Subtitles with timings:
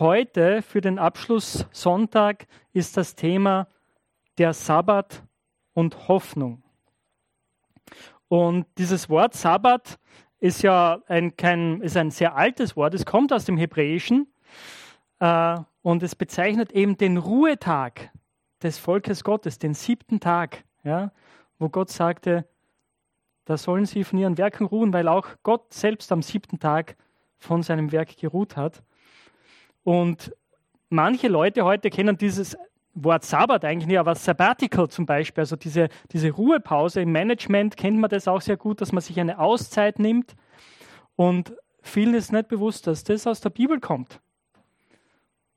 [0.00, 3.68] heute für den Abschlusssonntag ist das Thema
[4.38, 5.22] der Sabbat
[5.72, 6.62] und Hoffnung.
[8.28, 9.98] Und dieses Wort Sabbat
[10.38, 12.94] ist ja ein, kein, ist ein sehr altes Wort.
[12.94, 14.26] Es kommt aus dem Hebräischen
[15.20, 18.10] äh, und es bezeichnet eben den Ruhetag
[18.62, 21.12] des Volkes Gottes, den siebten Tag, ja,
[21.58, 22.46] wo Gott sagte,
[23.44, 26.96] da sollen sie von ihren Werken ruhen, weil auch Gott selbst am siebten Tag
[27.38, 28.82] von seinem Werk geruht hat.
[29.86, 30.34] Und
[30.88, 32.56] manche Leute heute kennen dieses
[32.94, 37.96] Wort Sabbat eigentlich nicht, aber Sabbatical zum Beispiel, also diese, diese Ruhepause im Management, kennt
[37.96, 40.34] man das auch sehr gut, dass man sich eine Auszeit nimmt.
[41.14, 44.20] Und vielen ist nicht bewusst, dass das aus der Bibel kommt.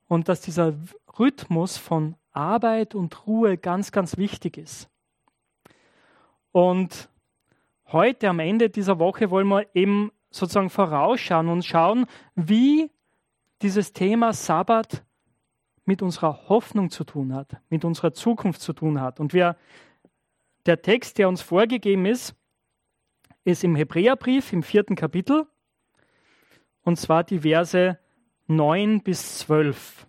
[0.06, 0.74] Und dass dieser
[1.18, 4.88] Rhythmus von Arbeit und Ruhe ganz, ganz wichtig ist.
[6.52, 7.08] Und
[7.88, 12.06] heute am Ende dieser Woche wollen wir eben sozusagen vorausschauen und schauen,
[12.36, 12.92] wie
[13.62, 15.04] dieses Thema Sabbat
[15.84, 19.20] mit unserer Hoffnung zu tun hat, mit unserer Zukunft zu tun hat.
[19.20, 19.56] Und wir,
[20.66, 22.34] der Text, der uns vorgegeben ist,
[23.44, 25.46] ist im Hebräerbrief im vierten Kapitel,
[26.82, 27.98] und zwar die Verse
[28.46, 30.06] 9 bis 12.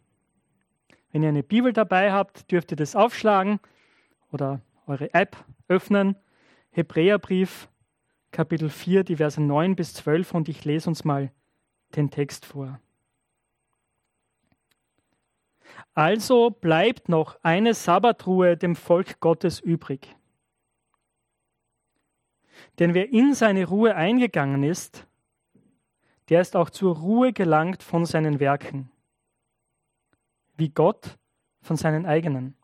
[1.11, 3.59] Wenn ihr eine Bibel dabei habt, dürft ihr das aufschlagen
[4.31, 5.35] oder eure App
[5.67, 6.15] öffnen.
[6.71, 7.69] Hebräerbrief,
[8.31, 11.31] Kapitel 4, die Verse 9 bis 12 und ich lese uns mal
[11.95, 12.79] den Text vor.
[15.93, 20.15] Also bleibt noch eine Sabbatruhe dem Volk Gottes übrig.
[22.79, 25.05] Denn wer in seine Ruhe eingegangen ist,
[26.29, 28.89] der ist auch zur Ruhe gelangt von seinen Werken,
[30.55, 31.17] wie Gott
[31.61, 32.55] von seinen eigenen.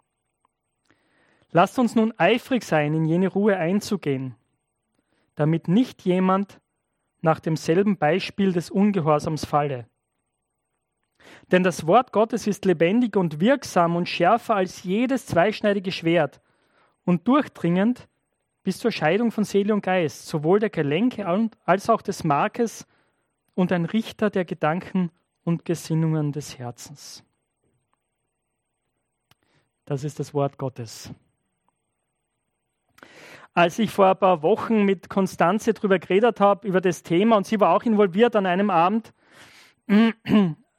[1.52, 4.36] Lasst uns nun eifrig sein, in jene Ruhe einzugehen,
[5.36, 6.62] damit nicht jemand
[7.22, 9.90] nach demselben Beispiel des Ungehorsams falle.
[11.52, 16.42] Denn das Wort Gottes ist lebendig und wirksam und schärfer als jedes zweischneidige Schwert
[17.06, 18.08] und durchdringend
[18.64, 21.26] bis zur Scheidung von Seele und Geist, sowohl der Gelenke
[21.66, 22.86] als auch des Markes
[23.56, 25.10] und ein Richter der Gedanken
[25.46, 27.24] und Gesinnungen des Herzens.
[29.86, 31.14] Das ist das Wort Gottes.
[33.54, 37.48] Als ich vor ein paar Wochen mit Konstanze darüber geredet habe, über das Thema, und
[37.48, 39.14] sie war auch involviert an einem Abend,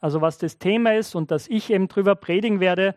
[0.01, 2.95] also was das Thema ist und dass ich eben darüber predigen werde,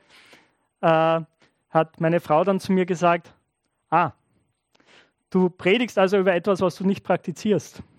[0.81, 1.21] äh,
[1.69, 3.33] hat meine Frau dann zu mir gesagt,
[3.89, 4.11] ah,
[5.29, 7.81] du predigst also über etwas, was du nicht praktizierst.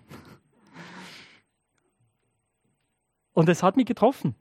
[3.33, 4.35] Und das hat mich getroffen.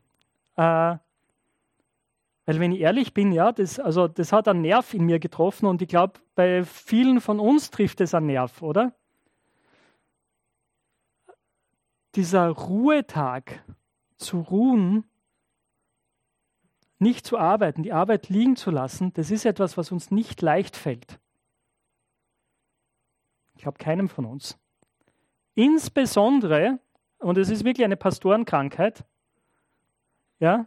[0.57, 0.97] Äh,
[2.45, 5.67] weil wenn ich ehrlich bin, ja, das, also das hat einen Nerv in mir getroffen
[5.67, 8.93] und ich glaube, bei vielen von uns trifft es einen Nerv, oder?
[12.17, 13.63] Dieser Ruhetag,
[14.23, 15.05] zu ruhen,
[16.99, 20.77] nicht zu arbeiten, die Arbeit liegen zu lassen, das ist etwas, was uns nicht leicht
[20.77, 21.19] fällt.
[23.55, 24.59] Ich glaube keinem von uns.
[25.55, 26.79] Insbesondere,
[27.19, 29.05] und es ist wirklich eine Pastorenkrankheit,
[30.39, 30.67] ja,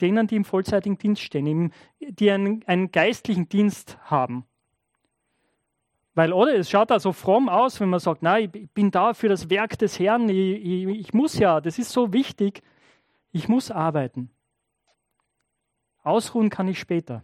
[0.00, 4.46] denen, die im vollzeitigen Dienst stehen, die einen, einen geistlichen Dienst haben.
[6.18, 9.14] Weil, oder, es schaut da so fromm aus, wenn man sagt, nein, ich bin da
[9.14, 12.60] für das Werk des Herrn, ich, ich, ich muss ja, das ist so wichtig,
[13.30, 14.28] ich muss arbeiten.
[16.02, 17.22] Ausruhen kann ich später.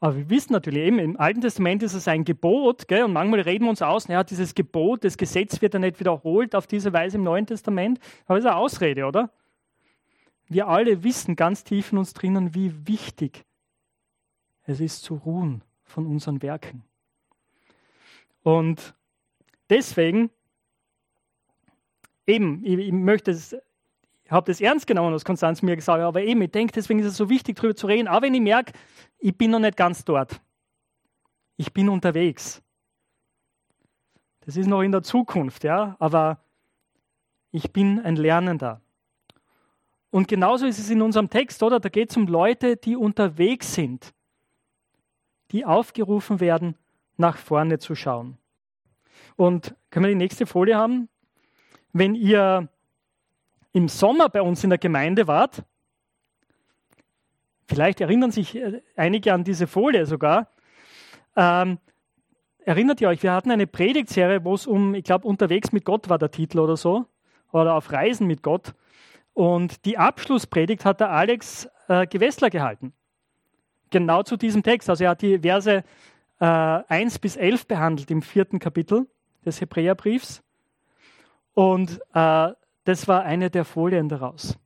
[0.00, 3.40] Aber wir wissen natürlich eben, im Alten Testament ist es ein Gebot, gell, und manchmal
[3.40, 6.94] reden wir uns aus, naja, dieses Gebot, das Gesetz wird ja nicht wiederholt auf diese
[6.94, 8.00] Weise im Neuen Testament.
[8.24, 9.28] Aber das ist eine Ausrede, oder?
[10.48, 13.44] Wir alle wissen ganz tief in uns drinnen, wie wichtig
[14.64, 16.84] es ist zu ruhen von unseren Werken.
[18.42, 18.94] Und
[19.68, 20.30] deswegen,
[22.26, 23.52] eben, ich, ich möchte es,
[24.24, 27.00] ich habe das ernst genommen, was Konstanz mir gesagt hat, aber eben, ich denke, deswegen
[27.00, 28.72] ist es so wichtig, darüber zu reden, auch wenn ich merke,
[29.18, 30.40] ich bin noch nicht ganz dort.
[31.56, 32.62] Ich bin unterwegs.
[34.40, 36.42] Das ist noch in der Zukunft, ja, aber
[37.50, 38.80] ich bin ein Lernender.
[40.10, 41.78] Und genauso ist es in unserem Text, oder?
[41.78, 44.14] Da geht es um Leute, die unterwegs sind
[45.52, 46.76] die aufgerufen werden,
[47.16, 48.38] nach vorne zu schauen.
[49.36, 51.08] Und können wir die nächste Folie haben?
[51.92, 52.68] Wenn ihr
[53.72, 55.64] im Sommer bei uns in der Gemeinde wart,
[57.68, 60.48] vielleicht erinnern sich äh, einige an diese Folie sogar,
[61.36, 61.78] ähm,
[62.64, 66.08] erinnert ihr euch, wir hatten eine Predigtserie, wo es um, ich glaube, unterwegs mit Gott
[66.08, 67.06] war der Titel oder so,
[67.52, 68.74] oder auf Reisen mit Gott.
[69.32, 72.92] Und die Abschlusspredigt hat der Alex äh, Gewessler gehalten
[73.90, 74.88] genau zu diesem Text.
[74.88, 75.84] Also er hat die Verse
[76.40, 79.06] äh, 1 bis 11 behandelt im vierten Kapitel
[79.44, 80.42] des Hebräerbriefs.
[81.54, 82.48] Und äh,
[82.84, 84.58] das war eine der Folien daraus.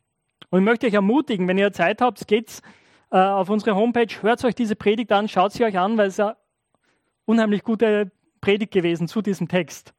[0.50, 2.62] Und ich möchte euch ermutigen, wenn ihr Zeit habt, geht's
[3.10, 6.16] äh, auf unsere Homepage, hört euch diese Predigt an, schaut sie euch an, weil es
[6.16, 6.36] ja
[7.24, 9.94] unheimlich gute Predigt gewesen zu diesem Text,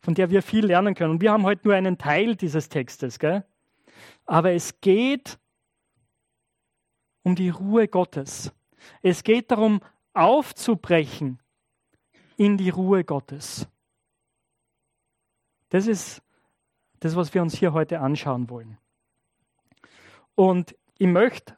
[0.00, 1.10] von der wir viel lernen können.
[1.10, 3.44] Und wir haben heute nur einen Teil dieses Textes, gell?
[4.26, 5.38] aber es geht
[7.22, 8.52] um die Ruhe Gottes.
[9.02, 9.80] Es geht darum,
[10.14, 11.40] aufzubrechen
[12.36, 13.68] in die Ruhe Gottes.
[15.68, 16.22] Das ist
[17.00, 18.78] das, was wir uns hier heute anschauen wollen.
[20.34, 21.56] Und ich möchte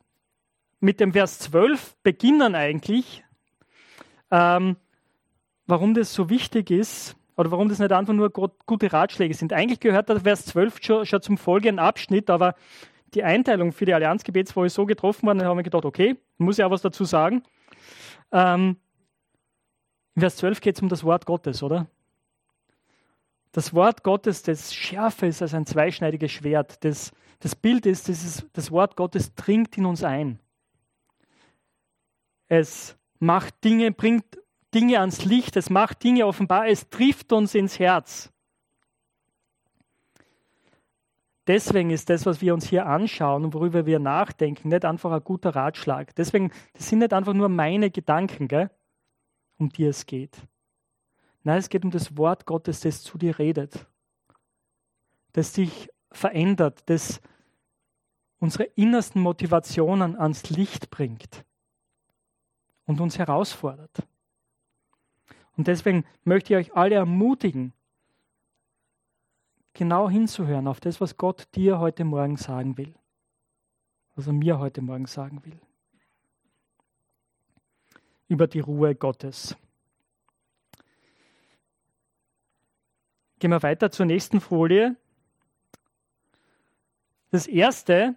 [0.81, 3.25] mit dem Vers 12 beginnen eigentlich,
[4.31, 4.77] ähm,
[5.67, 9.53] warum das so wichtig ist oder warum das nicht einfach nur gute Ratschläge sind.
[9.53, 12.55] Eigentlich gehört der Vers 12 schon, schon zum folgenden Abschnitt, aber
[13.15, 16.71] die Einteilung für die Allianzgebetswoche so getroffen worden, dann haben wir gedacht, okay, muss ja
[16.71, 17.43] was dazu sagen.
[18.33, 18.77] Ähm,
[20.15, 21.89] in Vers 12 geht es um das Wort Gottes, oder?
[23.53, 26.85] Das Wort Gottes, das schärfer ist als ein zweischneidiges Schwert.
[26.85, 30.41] Das, das Bild ist, das, ist, das Wort Gottes dringt in uns ein.
[32.49, 34.25] Es macht Dinge, bringt
[34.75, 38.34] Dinge ans Licht, es macht Dinge offenbar, es trifft uns ins Herz.
[41.47, 45.23] Deswegen ist das, was wir uns hier anschauen und worüber wir nachdenken, nicht einfach ein
[45.23, 46.15] guter Ratschlag.
[46.15, 48.71] Deswegen, das sind nicht einfach nur meine Gedanken, gell,
[49.59, 50.39] um die es geht.
[51.43, 53.87] Nein, es geht um das Wort Gottes, das zu dir redet,
[55.33, 57.21] das dich verändert, das
[58.39, 61.45] unsere innersten Motivationen ans Licht bringt
[62.87, 64.07] und uns herausfordert.
[65.57, 67.75] Und deswegen möchte ich euch alle ermutigen,
[69.75, 72.95] genau hinzuhören auf das, was Gott dir heute Morgen sagen will.
[74.15, 75.61] Was er mir heute Morgen sagen will.
[78.29, 79.57] Über die Ruhe Gottes.
[83.41, 84.97] Gehen wir weiter zur nächsten Folie.
[87.31, 88.17] Das erste,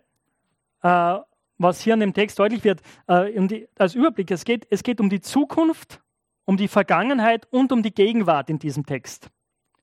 [0.83, 1.17] äh,
[1.57, 4.83] was hier in dem Text deutlich wird, äh, um die, als Überblick, es geht, es
[4.83, 6.01] geht um die Zukunft,
[6.45, 9.31] um die Vergangenheit und um die Gegenwart in diesem Text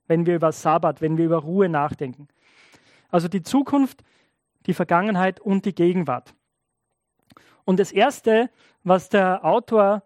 [0.07, 2.29] wenn wir über Sabbat, wenn wir über Ruhe nachdenken.
[3.11, 4.03] Also die Zukunft,
[4.67, 6.35] die Vergangenheit und die Gegenwart.
[7.65, 8.51] Und das Erste,
[8.83, 10.03] was der Autor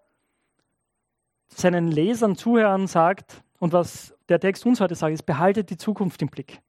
[1.48, 6.20] seinen Lesern, Zuhörern sagt und was der Text uns heute sagt, ist, behaltet die Zukunft
[6.22, 6.60] im Blick.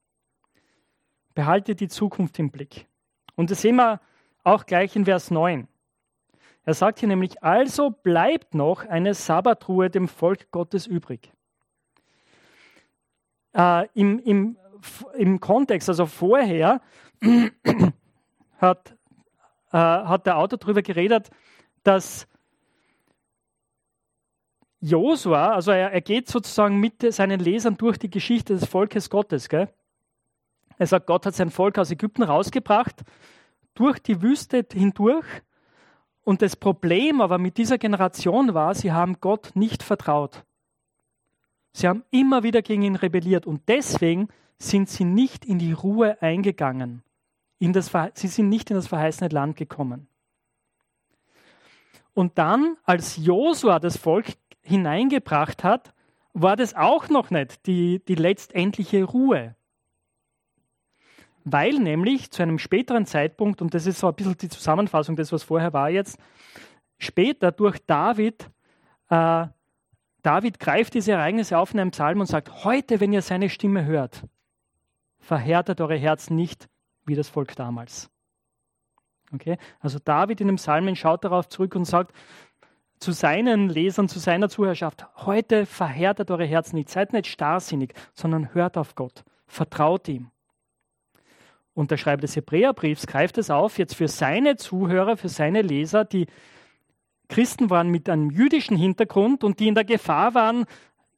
[1.35, 2.87] Behaltet die Zukunft im Blick.
[3.35, 4.01] Und das sehen wir
[4.43, 5.67] auch gleich in Vers 9.
[6.63, 11.31] Er sagt hier nämlich, also bleibt noch eine Sabbatruhe dem Volk Gottes übrig
[13.53, 14.57] äh, im, im,
[15.15, 16.81] im Kontext, also vorher,
[18.57, 18.95] hat,
[19.71, 21.29] äh, hat der Autor darüber geredet,
[21.83, 22.27] dass
[24.81, 29.49] Josua, also er, er, geht sozusagen mit seinen Lesern durch die Geschichte des Volkes Gottes.
[29.49, 29.69] Gell?
[30.77, 33.03] Er sagt, Gott hat sein Volk aus Ägypten rausgebracht,
[33.73, 35.25] durch die Wüste hindurch.
[36.23, 40.45] Und das Problem aber mit dieser Generation war, sie haben Gott nicht vertraut.
[41.71, 44.27] Sie haben immer wieder gegen ihn rebelliert und deswegen
[44.57, 47.03] sind sie nicht in die Ruhe eingegangen.
[47.59, 50.07] In das, sie sind nicht in das verheißene Land gekommen.
[52.13, 54.25] Und dann, als Josua das Volk
[54.61, 55.93] hineingebracht hat,
[56.33, 59.55] war das auch noch nicht die, die letztendliche Ruhe.
[61.43, 65.31] Weil nämlich zu einem späteren Zeitpunkt, und das ist so ein bisschen die Zusammenfassung des,
[65.31, 66.19] was vorher war jetzt,
[66.97, 68.49] später durch David
[69.09, 69.47] äh,
[70.21, 73.85] David greift diese Ereignisse auf in einem Psalm und sagt, heute, wenn ihr seine Stimme
[73.85, 74.23] hört,
[75.19, 76.67] verhärtet eure Herzen nicht
[77.05, 78.09] wie das Volk damals.
[79.33, 79.57] Okay?
[79.79, 82.13] Also David in dem Psalmen schaut darauf zurück und sagt
[82.99, 88.53] zu seinen Lesern, zu seiner Zuhörerschaft, heute verhärtet eure Herzen nicht, seid nicht starrsinnig, sondern
[88.53, 90.31] hört auf Gott, vertraut ihm.
[91.73, 96.03] Und der Schreiber des Hebräerbriefs greift es auf, jetzt für seine Zuhörer, für seine Leser,
[96.03, 96.27] die
[97.29, 100.65] Christen waren mit einem jüdischen Hintergrund und die in der Gefahr waren,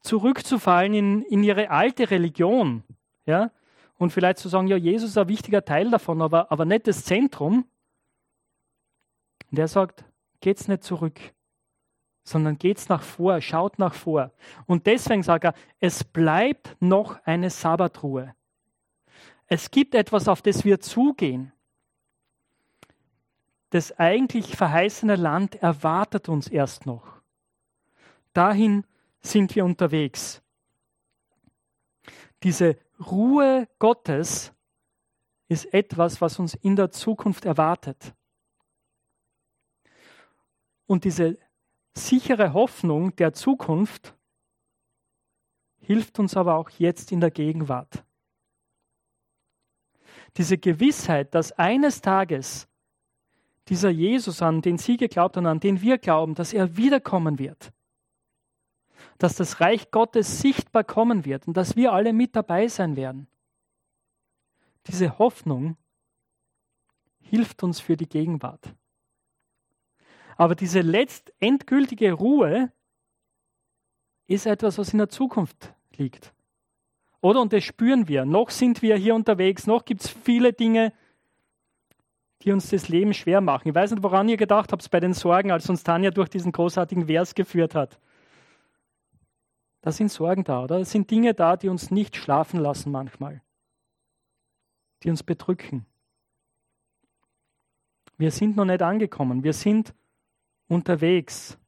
[0.02, 2.84] zurückzufallen in, in ihre alte Religion.
[3.26, 3.50] Ja?
[3.96, 7.04] Und vielleicht zu sagen, ja, Jesus ist ein wichtiger Teil davon, aber, aber nicht das
[7.04, 7.64] Zentrum.
[9.50, 10.04] Und er sagt,
[10.40, 11.18] geht's nicht zurück,
[12.24, 14.32] sondern geht's nach vor, schaut nach vor.
[14.66, 18.34] Und deswegen sagt er, es bleibt noch eine Sabbatruhe.
[19.46, 21.52] Es gibt etwas, auf das wir zugehen
[23.72, 27.22] das eigentlich verheißene Land erwartet uns erst noch.
[28.34, 28.86] Dahin
[29.22, 30.42] sind wir unterwegs.
[32.42, 34.52] Diese Ruhe Gottes
[35.48, 38.14] ist etwas, was uns in der Zukunft erwartet.
[40.86, 41.38] Und diese
[41.94, 44.14] sichere Hoffnung der Zukunft
[45.80, 48.04] hilft uns aber auch jetzt in der Gegenwart.
[50.36, 52.68] diese Gewissheit, dass eines Tages
[53.68, 57.72] dieser Jesus, an den Sie geglaubt haben, an den wir glauben, dass er wiederkommen wird,
[59.18, 63.28] dass das Reich Gottes sichtbar kommen wird und dass wir alle mit dabei sein werden.
[64.88, 65.76] Diese Hoffnung
[67.20, 68.74] hilft uns für die Gegenwart.
[70.36, 72.72] Aber diese letzt endgültige Ruhe
[74.26, 76.34] ist etwas, was in der Zukunft liegt.
[77.20, 77.40] Oder?
[77.40, 78.24] Und das spüren wir.
[78.24, 80.92] Noch sind wir hier unterwegs, noch gibt es viele Dinge,
[82.42, 83.68] die uns das Leben schwer machen.
[83.68, 86.52] Ich weiß nicht, woran ihr gedacht habt bei den Sorgen, als uns Tanja durch diesen
[86.52, 87.98] großartigen Vers geführt hat.
[89.80, 90.78] Da sind Sorgen da, oder?
[90.78, 93.42] Da sind Dinge da, die uns nicht schlafen lassen manchmal,
[95.02, 95.86] die uns bedrücken.
[98.16, 99.94] Wir sind noch nicht angekommen, wir sind
[100.68, 101.58] unterwegs.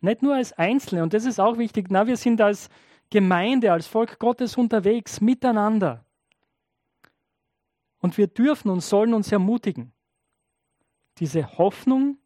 [0.00, 2.68] Nicht nur als Einzelne, und das ist auch wichtig, na, wir sind als
[3.10, 6.05] Gemeinde, als Volk Gottes unterwegs, miteinander.
[7.98, 9.92] Und wir dürfen und sollen uns ermutigen,
[11.18, 12.18] diese Hoffnung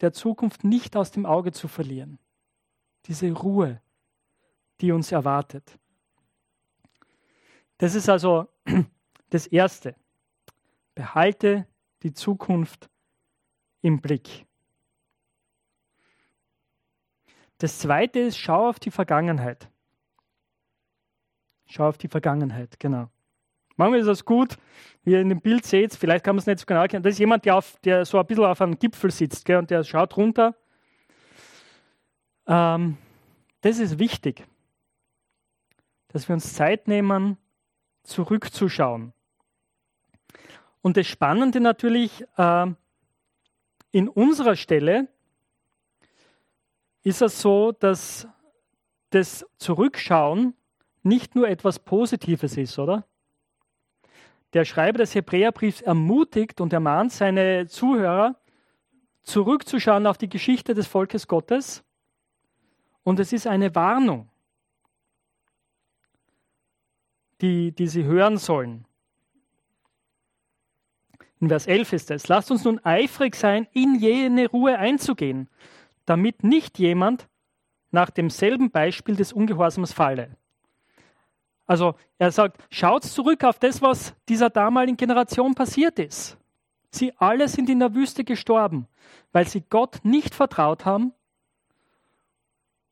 [0.00, 2.18] der Zukunft nicht aus dem Auge zu verlieren.
[3.06, 3.80] Diese Ruhe,
[4.80, 5.78] die uns erwartet.
[7.78, 8.48] Das ist also
[9.30, 9.94] das Erste.
[10.94, 11.66] Behalte
[12.02, 12.90] die Zukunft
[13.82, 14.46] im Blick.
[17.58, 19.70] Das Zweite ist, schau auf die Vergangenheit.
[21.66, 23.10] Schau auf die Vergangenheit, genau.
[23.76, 24.56] Manchmal ist das gut,
[25.04, 27.02] wie ihr in dem Bild seht, vielleicht kann man es nicht so genau erkennen.
[27.02, 29.70] Das ist jemand, der, auf, der so ein bisschen auf einem Gipfel sitzt gell, und
[29.70, 30.54] der schaut runter.
[32.46, 32.96] Ähm,
[33.60, 34.44] das ist wichtig,
[36.08, 37.36] dass wir uns Zeit nehmen,
[38.02, 39.12] zurückzuschauen.
[40.80, 42.66] Und das Spannende natürlich äh,
[43.90, 45.08] in unserer Stelle
[47.02, 48.28] ist es so, dass
[49.10, 50.54] das Zurückschauen
[51.02, 53.06] nicht nur etwas Positives ist, oder?
[54.52, 58.36] Der Schreiber des Hebräerbriefs ermutigt und ermahnt seine Zuhörer,
[59.22, 61.84] zurückzuschauen auf die Geschichte des Volkes Gottes.
[63.02, 64.30] Und es ist eine Warnung,
[67.40, 68.86] die, die sie hören sollen.
[71.40, 75.50] In Vers 11 ist es, lasst uns nun eifrig sein, in jene Ruhe einzugehen,
[76.06, 77.28] damit nicht jemand
[77.90, 80.36] nach demselben Beispiel des Ungehorsams falle.
[81.66, 86.38] Also er sagt, schaut zurück auf das, was dieser damaligen Generation passiert ist.
[86.90, 88.86] Sie alle sind in der Wüste gestorben,
[89.32, 91.12] weil sie Gott nicht vertraut haben,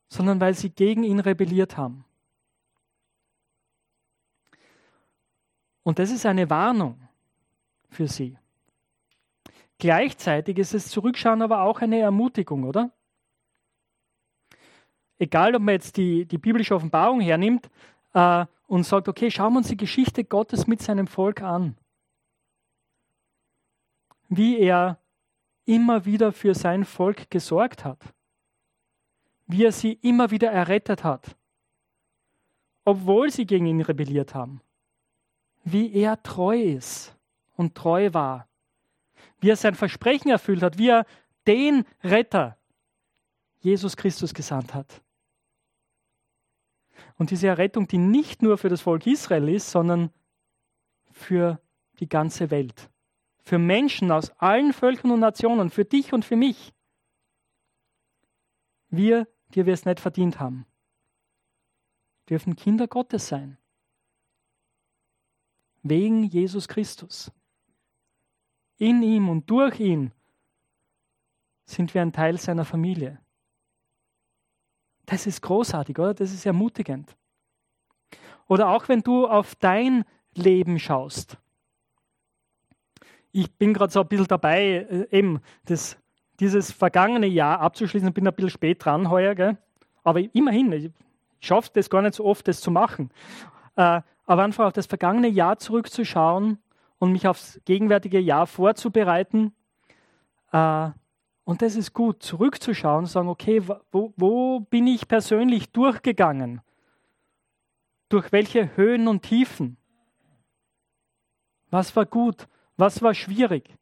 [0.09, 2.05] sondern weil sie gegen ihn rebelliert haben.
[5.83, 6.99] Und das ist eine Warnung
[7.89, 8.37] für sie.
[9.77, 12.91] Gleichzeitig ist es Zurückschauen aber auch eine Ermutigung, oder?
[15.17, 17.69] Egal, ob man jetzt die, die biblische Offenbarung hernimmt,
[18.13, 21.77] äh, und sagt, okay, schauen wir uns die Geschichte Gottes mit seinem Volk an.
[24.27, 24.99] Wie er
[25.65, 27.99] immer wieder für sein Volk gesorgt hat.
[29.47, 31.35] Wie er sie immer wieder errettet hat.
[32.83, 34.61] Obwohl sie gegen ihn rebelliert haben.
[35.63, 37.15] Wie er treu ist
[37.55, 38.47] und treu war.
[39.39, 40.77] Wie er sein Versprechen erfüllt hat.
[40.77, 41.05] Wie er
[41.47, 42.57] den Retter,
[43.59, 45.01] Jesus Christus, gesandt hat.
[47.17, 50.11] Und diese Errettung, die nicht nur für das Volk Israel ist, sondern
[51.11, 51.61] für
[51.99, 52.89] die ganze Welt.
[53.39, 56.73] Für Menschen aus allen Völkern und Nationen, für dich und für mich.
[58.89, 60.65] Wir, die wir es nicht verdient haben,
[62.29, 63.57] dürfen Kinder Gottes sein.
[65.83, 67.31] Wegen Jesus Christus.
[68.77, 70.11] In ihm und durch ihn
[71.65, 73.24] sind wir ein Teil seiner Familie.
[75.05, 76.13] Das ist großartig, oder?
[76.13, 77.15] Das ist ermutigend.
[78.47, 81.37] Oder auch wenn du auf dein Leben schaust.
[83.31, 85.97] Ich bin gerade so ein bisschen dabei, äh, eben das,
[86.39, 88.13] dieses vergangene Jahr abzuschließen.
[88.13, 89.57] Bin ein bisschen spät dran heuer, gell?
[90.05, 90.91] aber immerhin, ich
[91.39, 93.11] schaffe das gar nicht so oft, das zu machen.
[93.75, 96.59] Äh, aber einfach auf das vergangene Jahr zurückzuschauen
[96.99, 99.53] und mich aufs gegenwärtige Jahr vorzubereiten,
[100.51, 100.89] äh,
[101.45, 103.61] und das ist gut, zurückzuschauen und sagen, okay,
[103.91, 106.61] wo, wo bin ich persönlich durchgegangen?
[108.09, 109.77] Durch welche Höhen und Tiefen?
[111.69, 112.47] Was war gut?
[112.77, 113.75] Was war schwierig?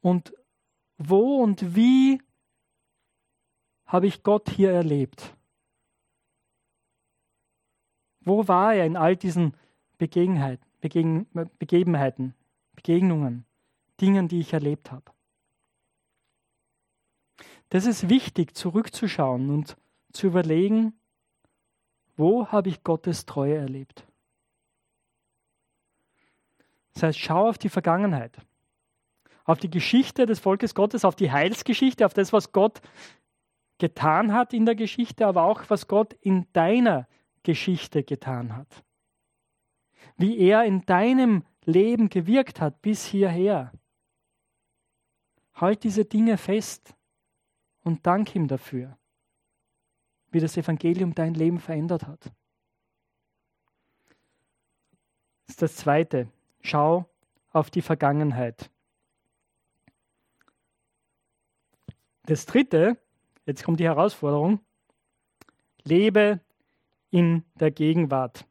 [0.00, 0.32] Und
[0.96, 2.22] wo und wie
[3.84, 5.36] habe ich Gott hier erlebt?
[8.20, 9.54] Wo war er in all diesen
[9.98, 12.34] Begebenheiten, Begebenheiten,
[12.74, 13.44] Begegnungen,
[14.00, 15.15] Dingen, die ich erlebt habe?
[17.76, 19.76] Das ist wichtig, zurückzuschauen und
[20.10, 20.94] zu überlegen,
[22.16, 24.06] wo habe ich Gottes Treue erlebt?
[26.94, 28.38] Das heißt, schau auf die Vergangenheit,
[29.44, 32.80] auf die Geschichte des Volkes Gottes, auf die Heilsgeschichte, auf das, was Gott
[33.76, 37.06] getan hat in der Geschichte, aber auch was Gott in deiner
[37.42, 38.84] Geschichte getan hat.
[40.16, 43.70] Wie er in deinem Leben gewirkt hat bis hierher.
[45.52, 46.96] Halt diese Dinge fest
[47.86, 48.98] und dank ihm dafür,
[50.32, 52.24] wie das Evangelium dein Leben verändert hat.
[55.46, 56.28] Das ist das Zweite.
[56.62, 57.08] Schau
[57.52, 58.72] auf die Vergangenheit.
[62.24, 62.98] Das Dritte,
[63.46, 64.58] jetzt kommt die Herausforderung,
[65.84, 66.40] lebe
[67.12, 68.44] in der Gegenwart.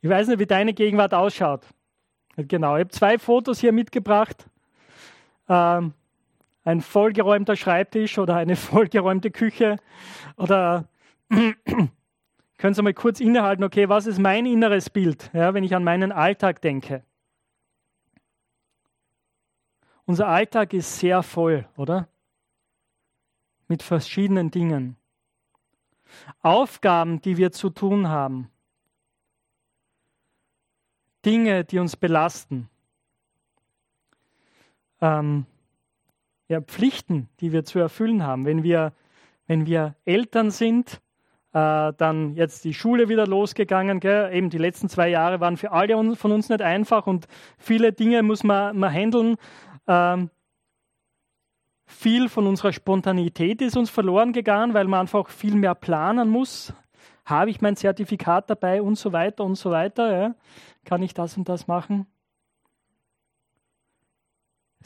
[0.00, 1.64] Ich weiß nicht, wie deine Gegenwart ausschaut.
[2.36, 4.50] Genau, ich habe zwei Fotos hier mitgebracht.
[5.48, 5.94] Ähm,
[6.66, 9.78] ein vollgeräumter Schreibtisch oder eine vollgeräumte Küche
[10.36, 10.88] oder
[12.58, 15.84] können Sie mal kurz innehalten, okay, was ist mein inneres Bild, ja, wenn ich an
[15.84, 17.04] meinen Alltag denke?
[20.04, 22.08] Unser Alltag ist sehr voll, oder?
[23.68, 24.96] Mit verschiedenen Dingen.
[26.42, 28.50] Aufgaben, die wir zu tun haben.
[31.24, 32.68] Dinge, die uns belasten.
[35.00, 35.46] Ähm,
[36.48, 38.44] ja, Pflichten, die wir zu erfüllen haben.
[38.44, 38.92] Wenn wir,
[39.46, 41.00] wenn wir Eltern sind,
[41.52, 43.98] äh, dann jetzt die Schule wieder losgegangen.
[44.00, 44.30] Gell?
[44.32, 47.26] Eben die letzten zwei Jahre waren für alle von uns nicht einfach und
[47.56, 49.36] viele Dinge muss man, man handeln.
[49.88, 50.30] Ähm,
[51.86, 56.74] viel von unserer Spontanität ist uns verloren gegangen, weil man einfach viel mehr planen muss.
[57.24, 60.16] Habe ich mein Zertifikat dabei und so weiter und so weiter?
[60.16, 60.34] Ja?
[60.84, 62.06] Kann ich das und das machen?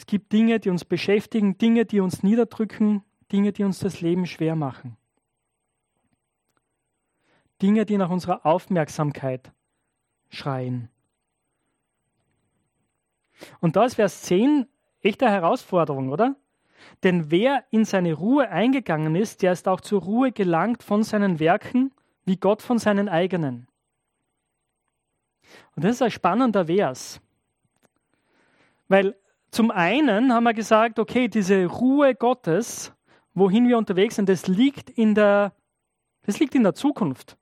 [0.00, 4.24] Es gibt Dinge, die uns beschäftigen, Dinge, die uns niederdrücken, Dinge, die uns das Leben
[4.24, 4.96] schwer machen.
[7.60, 9.52] Dinge, die nach unserer Aufmerksamkeit
[10.30, 10.88] schreien.
[13.60, 14.66] Und da ist Vers 10
[15.02, 16.34] echt eine Herausforderung, oder?
[17.02, 21.40] Denn wer in seine Ruhe eingegangen ist, der ist auch zur Ruhe gelangt von seinen
[21.40, 21.92] Werken,
[22.24, 23.68] wie Gott von seinen eigenen.
[25.76, 27.20] Und das ist ein spannender Vers.
[28.88, 29.19] Weil
[29.50, 32.92] zum einen haben wir gesagt, okay, diese Ruhe Gottes,
[33.34, 35.54] wohin wir unterwegs sind, das liegt in der,
[36.22, 37.36] das liegt in der Zukunft.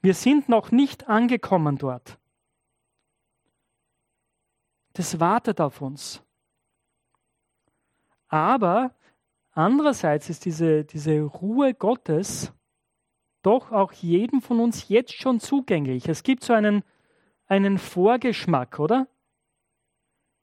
[0.00, 2.18] Wir sind noch nicht angekommen dort.
[4.94, 6.22] Das wartet auf uns.
[8.28, 8.94] Aber
[9.52, 12.52] andererseits ist diese, diese Ruhe Gottes
[13.42, 16.08] doch auch jedem von uns jetzt schon zugänglich.
[16.08, 16.82] Es gibt so einen,
[17.46, 19.06] einen Vorgeschmack, oder?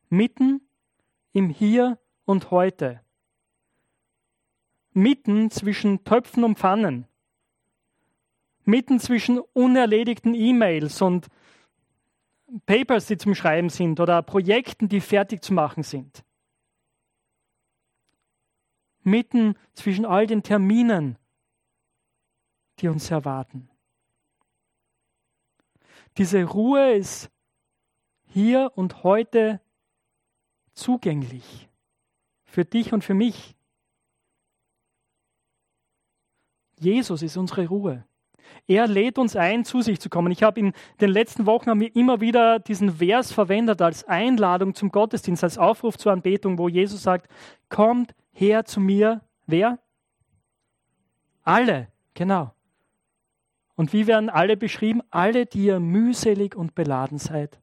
[0.10, 0.62] Mitten
[1.34, 3.02] im Hier und Heute.
[4.94, 7.08] Mitten zwischen Töpfen und Pfannen
[8.68, 11.28] mitten zwischen unerledigten E-Mails und
[12.66, 16.24] Papers, die zum Schreiben sind oder Projekten, die fertig zu machen sind.
[19.04, 21.18] Mitten zwischen all den Terminen,
[22.80, 23.70] die uns erwarten.
[26.18, 27.30] Diese Ruhe ist
[28.26, 29.62] hier und heute
[30.78, 31.68] zugänglich
[32.46, 33.56] für dich und für mich.
[36.80, 38.06] Jesus ist unsere Ruhe.
[38.68, 40.32] Er lädt uns ein, zu sich zu kommen.
[40.32, 44.74] Ich habe in den letzten Wochen haben wir immer wieder diesen Vers verwendet als Einladung
[44.74, 47.30] zum Gottesdienst, als Aufruf zur Anbetung, wo Jesus sagt,
[47.70, 49.22] kommt her zu mir.
[49.46, 49.80] Wer?
[51.44, 52.54] Alle, genau.
[53.76, 55.02] Und wie werden alle beschrieben?
[55.10, 57.60] Alle, die ihr mühselig und beladen seid.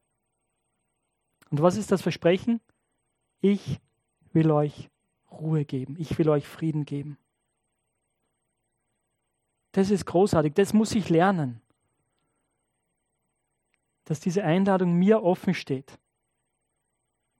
[1.51, 2.61] Und was ist das Versprechen?
[3.41, 3.79] Ich
[4.33, 4.89] will euch
[5.31, 5.95] Ruhe geben.
[5.99, 7.17] Ich will euch Frieden geben.
[9.71, 11.61] Das ist großartig, das muss ich lernen.
[14.05, 15.99] Dass diese Einladung mir offen steht.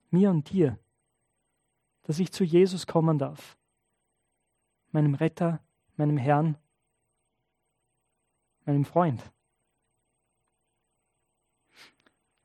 [0.10, 0.78] Mir und dir.
[2.04, 3.58] Dass ich zu Jesus kommen darf.
[4.92, 5.64] Meinem Retter,
[5.96, 6.58] meinem Herrn,
[8.66, 9.22] meinem Freund.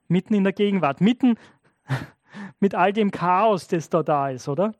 [0.06, 1.36] Mitten in der Gegenwart, mitten
[2.60, 4.74] mit all dem Chaos, das da da ist, oder?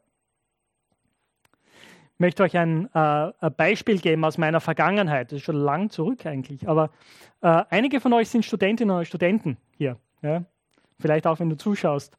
[2.21, 5.33] möchte euch ein, äh, ein, Beispiel geben aus meiner Vergangenheit.
[5.33, 6.69] Das ist schon lang zurück eigentlich.
[6.69, 6.91] Aber
[7.41, 9.97] äh, einige von euch sind Studentinnen oder Studenten hier.
[10.23, 10.45] Ja?
[11.01, 12.15] Vielleicht auch, wenn du zuschaust.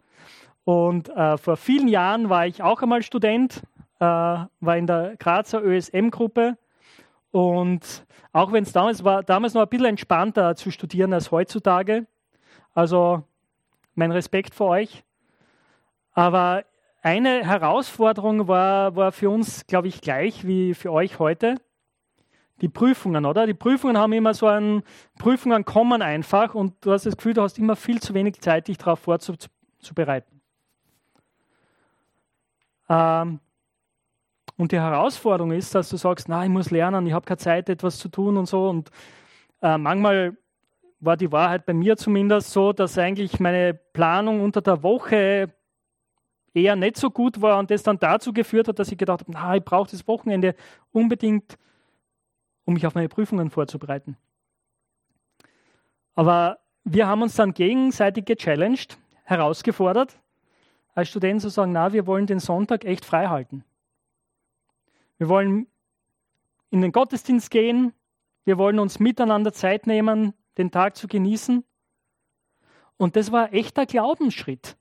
[0.64, 3.62] Und äh, vor vielen Jahren war ich auch einmal Student,
[4.00, 6.58] äh, war in der Grazer ÖSM-Gruppe.
[7.30, 12.08] Und auch wenn es damals war, damals noch ein bisschen entspannter zu studieren als heutzutage.
[12.74, 13.24] Also
[13.94, 15.04] mein Respekt vor euch.
[16.14, 16.66] Aber
[17.02, 21.56] eine Herausforderung war, war für uns, glaube ich, gleich wie für euch heute.
[22.62, 23.48] die Prüfungen, oder?
[23.48, 24.84] Die Prüfungen haben immer so ein,
[25.18, 28.68] Prüfungen kommen einfach und du hast das Gefühl, du hast immer viel zu wenig Zeit,
[28.68, 30.42] dich darauf vorzubereiten.
[32.88, 33.40] Ähm,
[34.58, 37.68] und die Herausforderung ist, dass du sagst, na, ich muss lernen, ich habe keine Zeit,
[37.68, 38.70] etwas zu tun und so.
[38.70, 38.92] Und
[39.62, 40.38] äh, manchmal
[41.00, 45.52] war die Wahrheit bei mir zumindest so, dass eigentlich meine Planung unter der Woche
[46.54, 49.32] eher nicht so gut war und das dann dazu geführt hat, dass ich gedacht habe,
[49.32, 50.56] na, ich brauche das Wochenende
[50.92, 51.58] unbedingt,
[52.66, 54.18] um mich auf meine Prüfungen vorzubereiten.
[56.14, 60.20] Aber wir haben uns dann gegenseitig gechallenged, herausgefordert,
[60.94, 63.64] als Studenten zu sagen, na, wir wollen den Sonntag echt frei halten.
[65.18, 65.68] Wir wollen
[66.70, 67.94] in den Gottesdienst gehen,
[68.44, 71.64] wir wollen uns miteinander Zeit nehmen, den Tag zu genießen.
[72.98, 74.78] Und das war echter Glaubensschritt.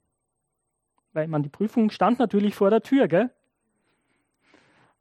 [1.13, 3.29] Weil man die Prüfung stand natürlich vor der Tür, gell?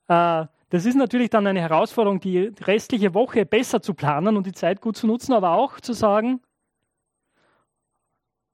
[0.09, 4.53] Äh, das ist natürlich dann eine Herausforderung, die restliche Woche besser zu planen und die
[4.53, 6.41] Zeit gut zu nutzen, aber auch zu sagen,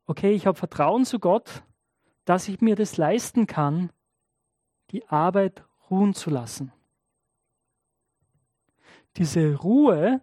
[0.06, 1.62] okay, ich habe Vertrauen zu Gott,
[2.24, 3.90] dass ich mir das leisten kann,
[4.90, 6.72] die Arbeit ruhen zu lassen.
[9.16, 10.22] Diese Ruhe,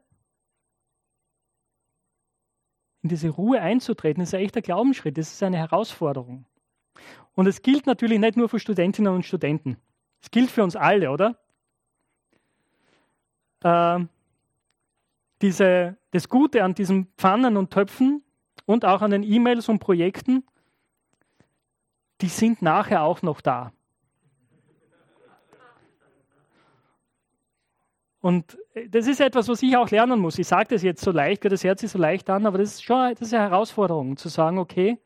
[3.01, 6.45] in diese Ruhe einzutreten, ist ein echter Glaubensschritt, das ist eine Herausforderung.
[7.35, 9.77] Und es gilt natürlich nicht nur für Studentinnen und Studenten.
[10.21, 11.35] Es gilt für uns alle, oder?
[13.63, 14.05] Äh,
[15.41, 18.23] diese, das Gute an diesen Pfannen und Töpfen
[18.65, 20.43] und auch an den E-Mails und Projekten,
[22.21, 23.73] die sind nachher auch noch da.
[28.21, 30.39] Und äh, das ist etwas, was ich auch lernen muss.
[30.39, 32.83] Ich sage das jetzt so leicht, das hört sich so leicht an, aber das ist
[32.83, 34.97] schon das ist eine Herausforderung, zu sagen, okay,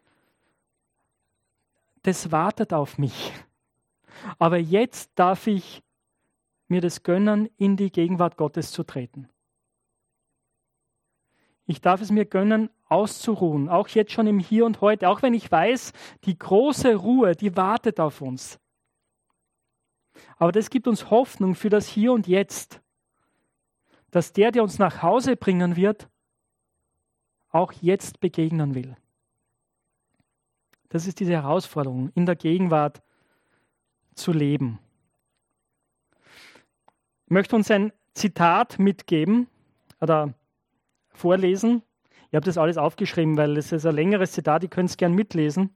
[2.08, 3.34] das wartet auf mich.
[4.39, 5.84] Aber jetzt darf ich
[6.67, 9.30] mir das gönnen, in die Gegenwart Gottes zu treten.
[11.65, 15.34] Ich darf es mir gönnen, auszuruhen, auch jetzt schon im Hier und heute, auch wenn
[15.34, 15.91] ich weiß,
[16.24, 18.60] die große Ruhe, die wartet auf uns.
[20.38, 22.82] Aber das gibt uns Hoffnung für das Hier und Jetzt
[24.12, 26.10] dass der, der uns nach Hause bringen wird,
[27.50, 28.96] auch jetzt begegnen will.
[30.89, 33.02] Das ist diese Herausforderung, in der Gegenwart
[34.15, 34.80] zu leben.
[37.26, 39.47] Ich möchte uns ein Zitat mitgeben
[40.00, 40.34] oder
[41.10, 41.84] vorlesen.
[42.30, 45.13] Ich habe das alles aufgeschrieben, weil es ist ein längeres Zitat, ihr könnt es gern
[45.13, 45.76] mitlesen.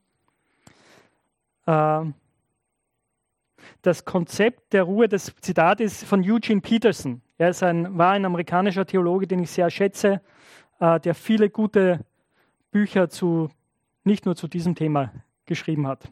[1.65, 2.05] Äh,
[3.81, 7.21] das Konzept der Ruhe, das Zitat ist von Eugene Peterson.
[7.37, 10.21] Er ist ein, war ein amerikanischer Theologe, den ich sehr schätze,
[10.79, 12.05] äh, der viele gute
[12.71, 13.49] Bücher zu,
[14.03, 15.11] nicht nur zu diesem Thema
[15.45, 16.11] geschrieben hat.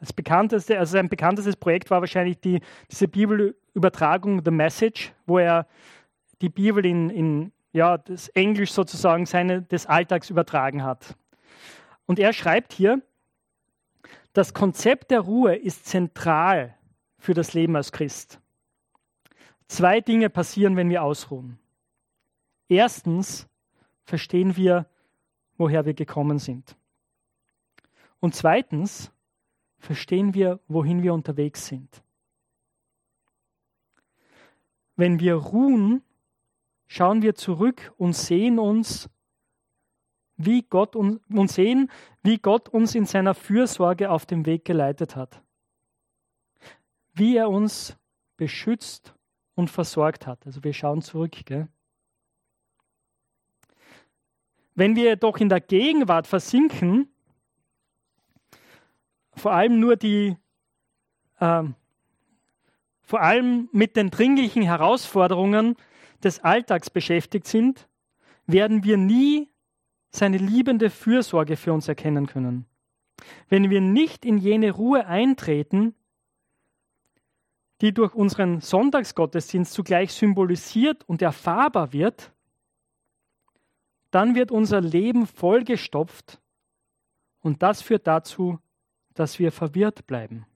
[0.00, 5.66] Das bekannteste, also sein bekanntestes Projekt war wahrscheinlich die, diese Bibelübertragung The Message, wo er
[6.40, 11.16] die Bibel in, in ja, das Englisch sozusagen seine, des Alltags übertragen hat.
[12.06, 13.02] Und er schreibt hier,
[14.32, 16.74] das Konzept der Ruhe ist zentral
[17.18, 18.40] für das Leben als Christ.
[19.68, 21.58] Zwei Dinge passieren, wenn wir ausruhen.
[22.68, 23.46] Erstens
[24.04, 24.86] verstehen wir,
[25.58, 26.76] woher wir gekommen sind.
[28.20, 29.10] Und zweitens
[29.78, 32.02] verstehen wir, wohin wir unterwegs sind.
[34.96, 36.02] Wenn wir ruhen,
[36.86, 39.08] schauen wir zurück und sehen uns,
[40.36, 41.90] wie Gott uns, und sehen,
[42.22, 45.42] wie Gott uns in seiner Fürsorge auf dem Weg geleitet hat.
[47.12, 47.96] Wie er uns
[48.36, 49.14] beschützt
[49.54, 50.44] und versorgt hat.
[50.46, 51.44] Also wir schauen zurück.
[51.44, 51.68] Gell?
[54.74, 57.10] Wenn wir jedoch in der Gegenwart versinken,
[59.40, 60.36] vor allem nur die,
[61.38, 61.64] äh,
[63.02, 65.76] vor allem mit den dringlichen Herausforderungen
[66.22, 67.88] des Alltags beschäftigt sind,
[68.46, 69.48] werden wir nie
[70.10, 72.66] seine liebende Fürsorge für uns erkennen können.
[73.48, 75.94] Wenn wir nicht in jene Ruhe eintreten,
[77.80, 82.32] die durch unseren Sonntagsgottesdienst zugleich symbolisiert und erfahrbar wird,
[84.10, 86.40] dann wird unser Leben vollgestopft
[87.40, 88.58] und das führt dazu,
[89.20, 90.46] dass wir verwirrt bleiben.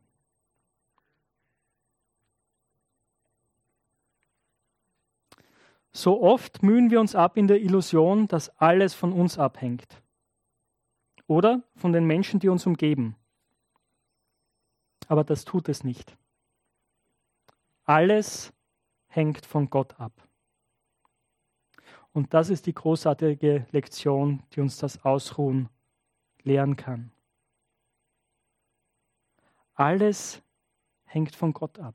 [5.93, 10.03] So oft mühen wir uns ab in der Illusion, dass alles von uns abhängt
[11.27, 13.17] oder von den Menschen, die uns umgeben.
[15.09, 16.17] Aber das tut es nicht.
[17.85, 18.51] Alles
[19.09, 20.27] hängt von Gott ab.
[22.13, 25.69] Und das ist die großartige Lektion, die uns das Ausruhen
[26.45, 27.14] lehren kann.
[29.75, 30.43] Alles
[31.05, 31.95] hängt von Gott ab.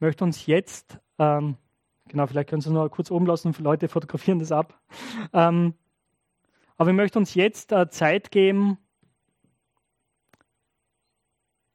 [0.00, 1.56] möchte uns jetzt, ähm,
[2.08, 4.80] genau, vielleicht können Sie es noch kurz oben lassen, Leute fotografieren das ab.
[5.32, 5.74] Ähm,
[6.76, 8.78] aber ich möchte uns jetzt äh, Zeit geben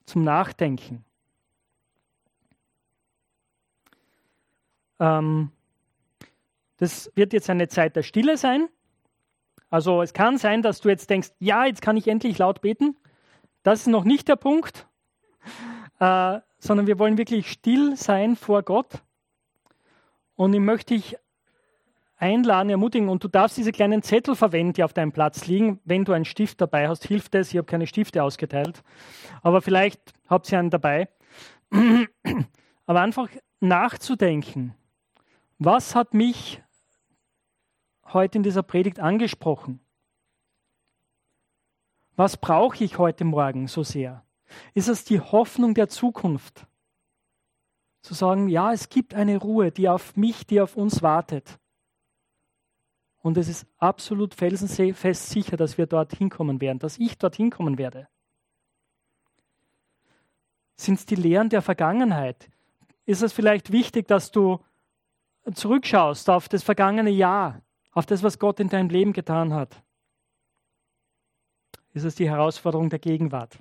[0.06, 1.06] zum Nachdenken.
[5.00, 5.52] Ähm,
[6.78, 8.68] das wird jetzt eine Zeit der Stille sein.
[9.76, 12.96] Also es kann sein, dass du jetzt denkst, ja, jetzt kann ich endlich laut beten.
[13.62, 14.88] Das ist noch nicht der Punkt,
[16.00, 19.04] äh, sondern wir wollen wirklich still sein vor Gott.
[20.38, 21.18] Und ich möchte dich
[22.16, 25.82] einladen, ermutigen und du darfst diese kleinen Zettel verwenden, die auf deinem Platz liegen.
[25.84, 27.52] Wenn du einen Stift dabei hast, hilft es.
[27.52, 28.82] Ich habe keine Stifte ausgeteilt,
[29.42, 31.10] aber vielleicht habt ihr einen dabei.
[32.86, 33.28] Aber einfach
[33.60, 34.74] nachzudenken,
[35.58, 36.62] was hat mich
[38.14, 39.80] heute in dieser Predigt angesprochen?
[42.16, 44.26] Was brauche ich heute Morgen so sehr?
[44.74, 46.66] Ist es die Hoffnung der Zukunft?
[48.02, 51.60] Zu sagen, ja, es gibt eine Ruhe, die auf mich, die auf uns wartet.
[53.22, 57.80] Und es ist absolut felsenfest sicher, dass wir dorthin kommen werden, dass ich dorthin kommen
[57.80, 58.08] werde.
[60.78, 62.50] Sind es die Lehren der Vergangenheit?
[63.06, 64.60] Ist es vielleicht wichtig, dass du
[65.52, 67.62] zurückschaust auf das vergangene Jahr,
[67.96, 69.82] auf das, was Gott in deinem Leben getan hat?
[71.94, 73.58] Ist es die Herausforderung der Gegenwart?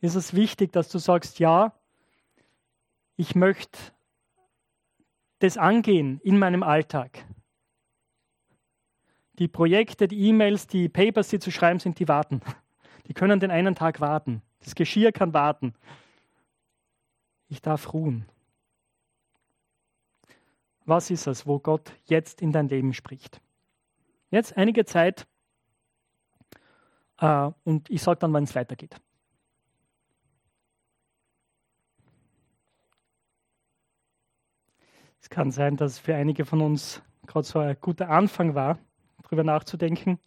[0.00, 1.74] Ist es wichtig, dass du sagst, ja,
[3.16, 3.78] ich möchte
[5.40, 7.26] das angehen in meinem Alltag?
[9.38, 12.40] Die Projekte, die E-Mails, die Papers, die zu schreiben sind, die warten.
[13.08, 14.40] Die können den einen Tag warten.
[14.60, 15.74] Das Geschirr kann warten.
[17.48, 18.28] Ich darf ruhen.
[20.84, 23.40] Was ist es, wo Gott jetzt in dein Leben spricht?
[24.30, 25.26] Jetzt einige Zeit
[27.18, 29.00] äh, und ich sage dann, wann es weitergeht.
[35.20, 38.78] Es kann sein, dass für einige von uns gerade so ein guter Anfang war,
[39.22, 40.18] darüber nachzudenken.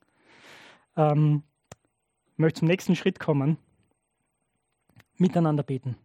[0.96, 1.44] Ähm,
[2.32, 3.58] ich möchte zum nächsten Schritt kommen.
[5.18, 5.98] Miteinander beten.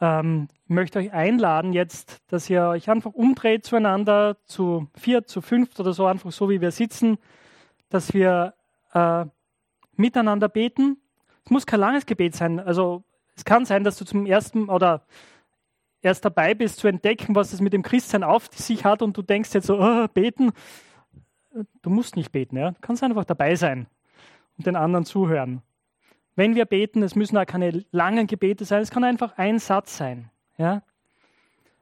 [0.00, 5.40] Ähm, ich möchte euch einladen jetzt, dass ihr euch einfach umdreht zueinander, zu vier, zu
[5.40, 7.18] fünf oder so, einfach so wie wir sitzen,
[7.88, 8.54] dass wir
[8.92, 9.24] äh,
[9.96, 10.98] miteinander beten.
[11.44, 12.60] Es muss kein langes Gebet sein.
[12.60, 13.02] Also
[13.34, 15.02] es kann sein, dass du zum ersten oder
[16.02, 19.22] erst dabei bist zu entdecken, was es mit dem Christsein auf sich hat und du
[19.22, 20.52] denkst jetzt so, oh, beten.
[21.82, 22.70] Du musst nicht beten, ja.
[22.70, 23.86] Du kannst einfach dabei sein
[24.56, 25.62] und den anderen zuhören.
[26.38, 29.96] Wenn wir beten, es müssen auch keine langen Gebete sein, es kann einfach ein Satz
[29.96, 30.30] sein.
[30.56, 30.84] Ja?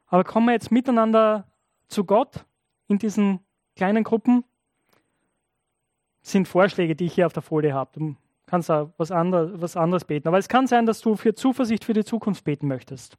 [0.06, 1.46] Aber kommen wir jetzt miteinander
[1.88, 2.46] zu Gott
[2.88, 3.40] in diesen
[3.76, 4.44] kleinen Gruppen.
[6.22, 7.90] Das sind Vorschläge, die ich hier auf der Folie habe.
[7.92, 8.16] Du
[8.46, 10.26] kannst auch was, andere, was anderes beten.
[10.26, 13.18] Aber es kann sein, dass du für Zuversicht für die Zukunft beten möchtest.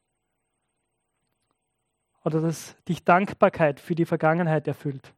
[2.26, 5.13] Oder dass dich Dankbarkeit für die Vergangenheit erfüllt.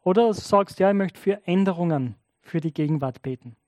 [0.00, 3.58] Oder du sagst, ja, ich möchte für Änderungen für die Gegenwart beten.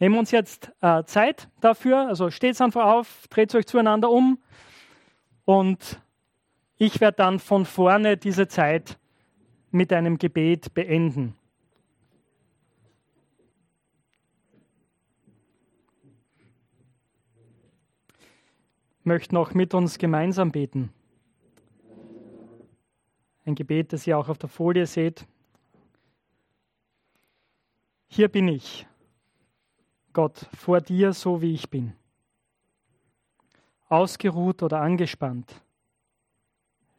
[0.00, 4.42] Nehmen wir uns jetzt äh, Zeit dafür, also steht einfach auf, dreht euch zueinander um
[5.44, 6.00] und
[6.76, 8.98] ich werde dann von vorne diese Zeit
[9.70, 11.36] mit einem Gebet beenden.
[18.98, 20.92] Ich möchte noch mit uns gemeinsam beten.
[23.44, 25.26] Ein Gebet, das ihr auch auf der Folie seht.
[28.08, 28.86] Hier bin ich
[30.14, 31.92] Gott, vor dir so wie ich bin.
[33.88, 35.60] Ausgeruht oder angespannt,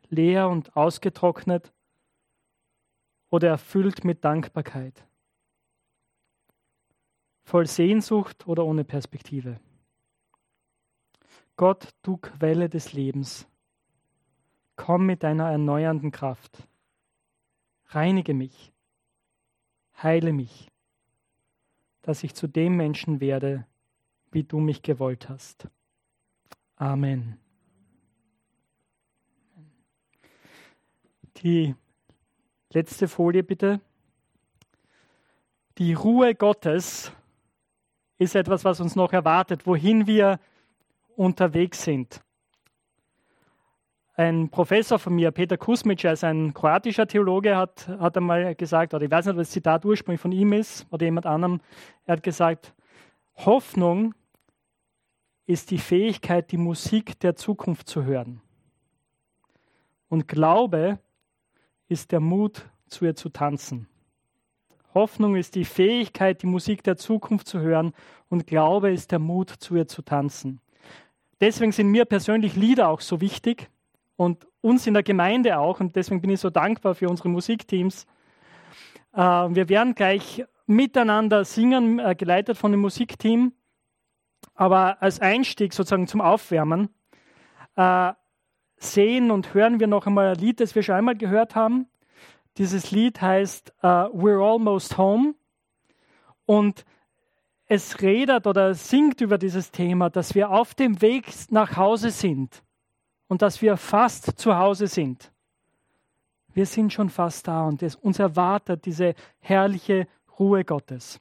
[0.09, 1.71] leer und ausgetrocknet
[3.29, 5.05] oder erfüllt mit Dankbarkeit,
[7.45, 9.61] voll Sehnsucht oder ohne Perspektive.
[11.55, 13.47] Gott, du Quelle des Lebens,
[14.75, 16.67] komm mit deiner erneuernden Kraft.
[17.87, 18.73] Reinige mich,
[20.03, 20.69] heile mich
[22.05, 23.65] dass ich zu dem Menschen werde,
[24.31, 25.67] wie du mich gewollt hast.
[26.75, 27.39] Amen.
[31.37, 31.73] Die
[32.71, 33.81] letzte Folie bitte.
[35.79, 37.11] Die Ruhe Gottes
[38.19, 40.39] ist etwas, was uns noch erwartet, wohin wir
[41.15, 42.23] unterwegs sind
[44.15, 49.03] ein Professor von mir, Peter Kusmic, ist ein kroatischer Theologe, hat, hat einmal gesagt, oder
[49.03, 51.59] ich weiß nicht, ob das Zitat ursprünglich von ihm ist oder jemand anderem,
[52.05, 52.73] er hat gesagt,
[53.35, 54.13] Hoffnung
[55.45, 58.41] ist die Fähigkeit, die Musik der Zukunft zu hören.
[60.07, 60.99] Und Glaube
[61.89, 63.87] ist der Mut, zu ihr zu tanzen.
[64.93, 67.93] Hoffnung ist die Fähigkeit, die Musik der Zukunft zu hören
[68.29, 70.61] und Glaube ist der Mut, zu ihr zu tanzen.
[71.41, 73.69] deswegen sind mir persönlich Lieder auch so wichtig
[74.15, 75.79] und uns in der Gemeinde auch.
[75.79, 78.05] Und deswegen bin ich so dankbar für unsere Musikteams.
[79.13, 83.53] Äh, wir werden gleich miteinander singen, äh, geleitet von dem Musikteam.
[84.53, 86.89] Aber als Einstieg sozusagen zum Aufwärmen
[87.75, 88.13] äh,
[88.77, 91.87] sehen und hören wir noch einmal ein Lied, das wir schon einmal gehört haben.
[92.57, 95.35] Dieses Lied heißt uh, We're Almost Home
[96.45, 96.85] und
[97.67, 102.63] es redet oder singt über dieses Thema, dass wir auf dem Weg nach Hause sind
[103.35, 105.29] und dass wir fast zu Hause sind.
[106.53, 110.07] Wir sind schon fast da und es, uns erwartet diese herrliche
[110.39, 111.19] Ruhe Gottes.